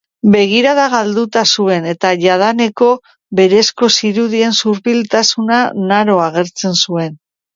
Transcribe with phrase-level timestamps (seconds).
[0.35, 2.87] Begirada galduta zuen eta jadaneko
[3.41, 7.15] berezko zirudien zurbiltasuna naro agertzen zuen.